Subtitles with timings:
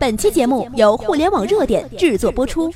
[0.00, 2.72] 本期节目由互联网热点制作播出。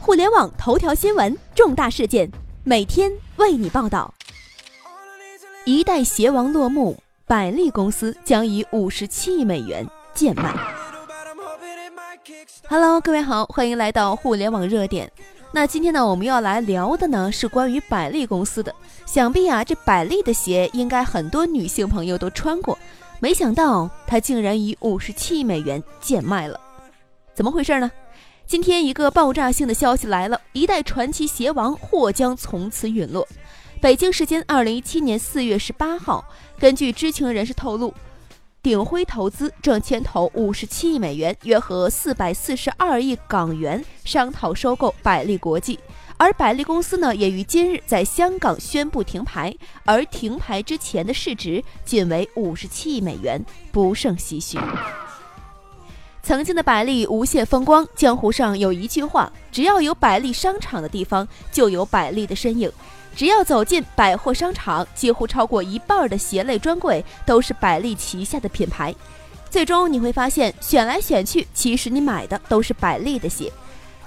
[0.00, 2.30] 互联网头条新闻，重大事件，
[2.64, 4.14] 每天为你报道。
[5.66, 10.54] 一代鞋王落幕，百丽公司将以五十七亿美元贱卖。
[12.70, 15.12] Hello，各位好，欢迎来到互联网热点。
[15.52, 18.74] 那今天呢，我们要来聊的呢是关于百丽公司的。
[19.04, 22.78] 想必啊，这百丽的鞋应该很多女性朋友都穿过。
[23.22, 26.58] 没想到他竟然以五十七亿美元贱卖了，
[27.32, 27.88] 怎么回事呢？
[28.48, 33.24] 今天一个爆炸性的消息来了，一代传奇鞋王或将从此陨落。
[33.80, 36.24] 北京时间二零一七年四月十八号，
[36.58, 37.94] 根据知情人士透露，
[38.60, 45.78] 鼎晖投资正牵头五十七亿美元，约合四百四十二亿港元，商讨收购百利国际。
[46.22, 49.52] 而百丽公司呢，也于今日在香港宣布停牌，
[49.84, 54.56] 而停牌之前的市值仅为五十七亿美元，不胜唏嘘。
[56.22, 62.70] 曾经的百丽无限风光，江湖上有一句话：只要有百丽商场的地方，就有百丽的身影。
[63.16, 68.94] 只要走进百货商场，几乎超过一半的鞋类专柜都是百丽旗下的品牌。
[69.50, 73.52] 最终你会发现，选来选去，其实你买的都是百丽的鞋。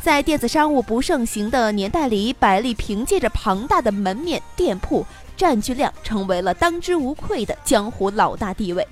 [0.06, 5.04] 在电子商务不盛行的年代里，百丽凭借着庞大的门面店铺
[5.36, 8.88] 占据量，成为了当之无愧的江湖老大地位。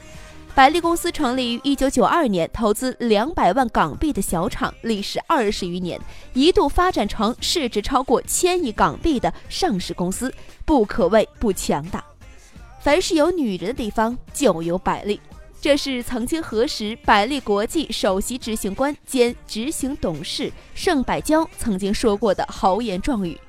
[0.56, 6.02] 百丽公司成立于一九九二年，投资两百万港币的小厂，历时二十余年，
[6.34, 10.34] 一度发展成市值超过千亿港币的上市公司，
[10.66, 12.04] 不可谓不强大。
[12.80, 15.22] 凡是有女人的地方，就有百丽。
[15.64, 23.40] 这是曾经何时百丽国际首席执行官兼执行董事盛百娇曾经说过的豪言壮语。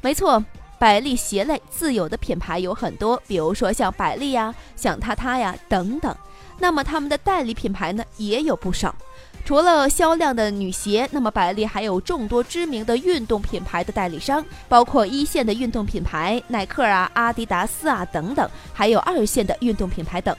[0.00, 0.44] 没错，
[0.80, 6.12] 百丽鞋类自有的品牌有很多，比如说像百丽呀、像他他呀等等。
[6.58, 8.92] 那么他们的代理品牌呢也有不少。
[9.44, 20.36] 除了销量的女鞋，那么百丽还有众多知名的运动品牌的代理商，包括一线的运动品牌耐克啊、阿迪达斯啊等等，还有二线的运动品牌等。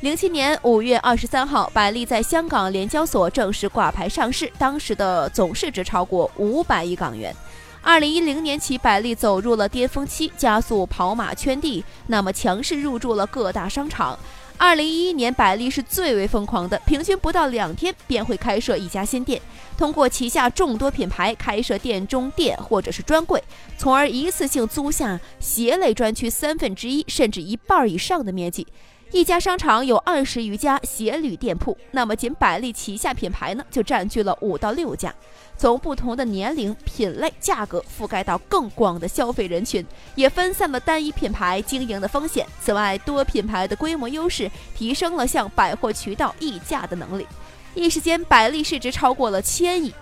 [0.00, 7.34] 零七年五月二十三号，百丽在香港联交所正式挂牌上市，当时的总市值超过五百亿港元。
[7.82, 14.16] 二零一零年起，百丽走入了巅峰期，加速跑马圈地，那么强势入驻了各大商场。
[14.56, 19.42] 二零一一年，百丽是最为疯狂的，平均不到两天便会开设一家新店，
[19.76, 23.42] 通过旗下众多品牌开设店中店或者是专柜，
[23.76, 28.64] 从而一次性租下鞋类专区三分之一甚至一半以上的面积。
[29.10, 35.12] 一家商场有二十余家鞋履店铺，那么仅百丽旗下品牌呢，就占据了五到六家。
[35.56, 42.46] 从不同的年龄、品类、价格覆盖到更广的消费人群，也分散了单一品牌经营的风险。
[42.60, 47.26] 此外，多品牌的规模优势提升了向百货渠道议价的能力。
[47.74, 49.92] 一时间，百丽市值超过了千亿。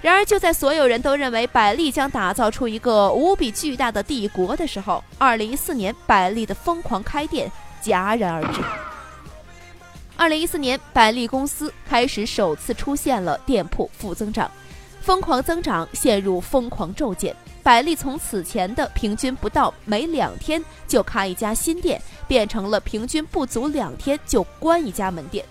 [0.00, 7.50] 然而，就在所有人都认为百丽将打造出一个无比巨大的帝国的时候，二零一四年，百丽的疯狂开店。
[7.82, 8.60] 戛然而止。
[10.16, 14.48] 二零一四年，百丽公司开始首次出现了店铺负增长，
[15.00, 17.34] 疯狂增长陷入疯狂骤减。
[17.62, 25.44] 百丽从此前的平均不到每两天就开一家新店，变成了平均不足两天就关一家门店。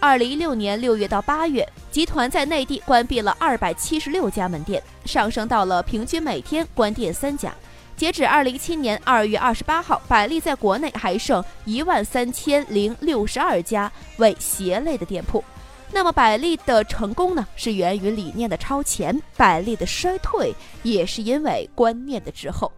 [0.00, 7.52] 二零一六年六月到八月，集团在内地关闭了二百七十六家门店，上升到了平均每天关店三家。
[7.98, 15.42] 截止二零一七年二月二十八号，百丽在国内还剩一万三千零六十二家为鞋类的店铺。
[15.90, 20.54] 那么，百丽的成功呢，是源于理念的超前；百丽的衰退
[20.84, 22.70] 也是因为观念的滞后，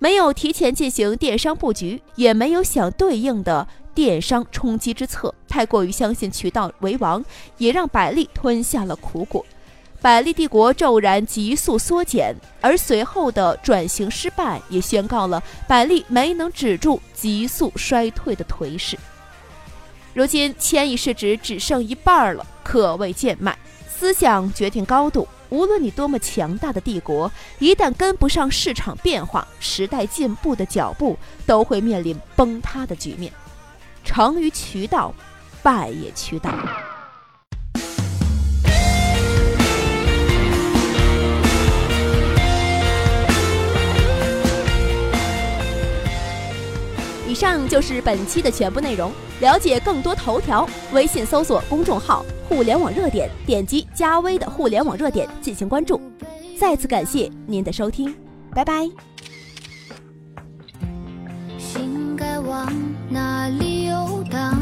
[0.00, 7.24] 没有提前进行电商布局，也没有想对应的电商冲击之策，太过于相信渠道为王，
[7.58, 9.46] 也让百丽吞下了苦果。
[10.02, 18.98] 百丽帝国骤然急速缩减，而随后的转型失败也宣告了百丽没能止住急速衰退的颓势。
[20.14, 23.56] 如今千亿市值只剩一半了，可谓贱卖。
[23.86, 33.30] 思想决定高度，无论你多么强大的帝国，一旦跟不上市场变化、时代进步的脚步，都会面临崩塌的局面。
[34.02, 35.12] 成于渠道，
[35.62, 36.50] 败也渠道。
[47.70, 56.00] 就是本期的全部内容了解更多头条微信搜索公众号互联网热点点击加微的互联网热点进行关注。
[56.58, 58.12] 再次感谢您的收听
[58.52, 58.90] 拜拜。
[61.58, 62.68] 心该往
[63.08, 64.58] 哪里游荡？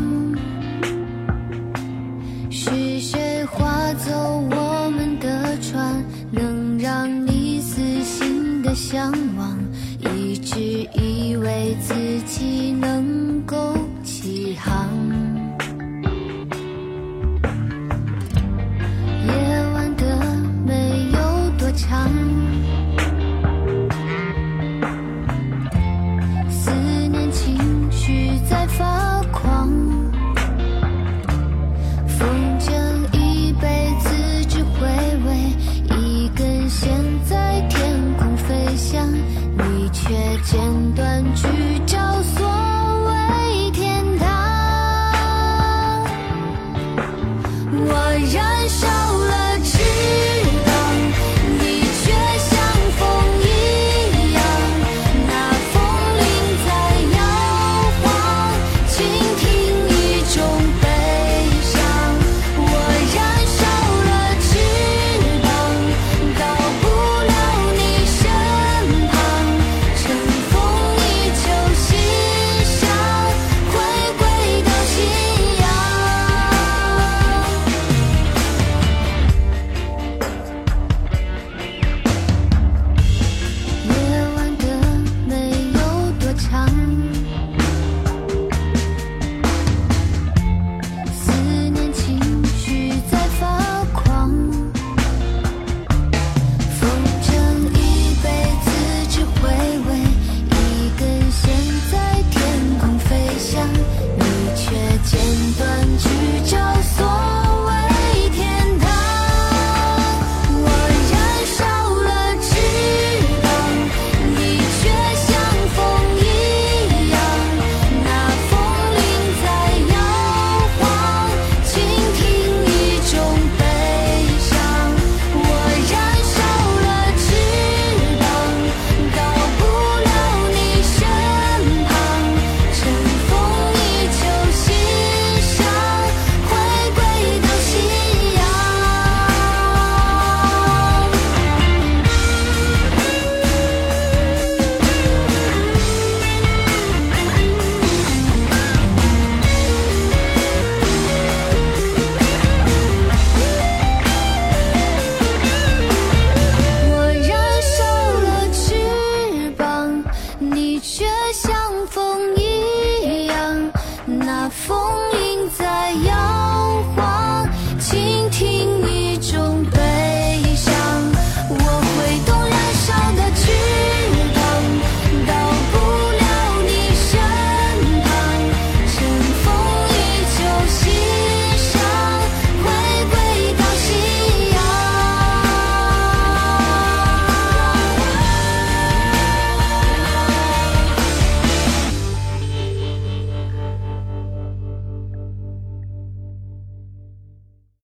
[2.50, 4.12] 是谁划走
[4.50, 9.56] 我们的船能让你死心的向往？
[10.00, 11.94] 一直以为自
[12.26, 12.97] 己能
[14.58, 15.27] 糖